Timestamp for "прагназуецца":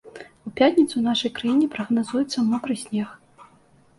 1.75-2.45